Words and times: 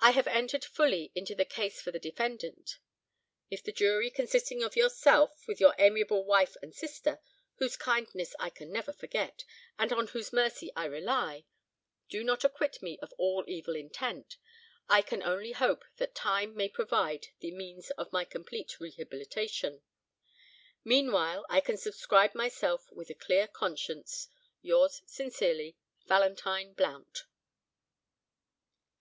I 0.00 0.10
have 0.10 0.26
entered 0.26 0.64
fully 0.64 1.12
into 1.14 1.36
the 1.36 1.44
'case 1.44 1.80
for 1.80 1.92
the 1.92 2.00
defendant.' 2.00 2.80
If 3.52 3.62
the 3.62 3.70
jury 3.70 4.10
consisting 4.10 4.64
of 4.64 4.74
yourself, 4.74 5.46
with 5.46 5.60
your 5.60 5.76
amiable 5.78 6.24
wife 6.24 6.56
and 6.60 6.72
her 6.72 6.76
sister—whose 6.76 7.76
kindness 7.76 8.34
I 8.40 8.50
can 8.50 8.72
never 8.72 8.92
forget, 8.92 9.44
and 9.78 9.92
on 9.92 10.08
whose 10.08 10.32
mercy 10.32 10.72
I 10.74 10.86
rely—do 10.86 12.24
not 12.24 12.42
acquit 12.42 12.82
me 12.82 12.98
of 13.00 13.12
all 13.16 13.44
evil 13.46 13.76
intent, 13.76 14.38
I 14.88 15.02
can 15.02 15.22
only 15.22 15.52
hope 15.52 15.84
that 15.98 16.16
time 16.16 16.56
may 16.56 16.68
provide 16.68 17.28
the 17.38 17.52
means 17.52 17.90
of 17.90 18.12
my 18.12 18.24
complete 18.24 18.80
rehabilitation. 18.80 19.82
Meanwhile 20.82 21.46
I 21.48 21.60
can 21.60 21.76
subscribe 21.76 22.34
myself 22.34 22.90
with 22.90 23.08
a 23.08 23.14
clear 23.14 23.46
conscience, 23.46 24.26
"Yours 24.62 25.00
sincerely, 25.06 25.76
"VALENTINE 26.08 26.72
BLOUNT." 26.72 27.26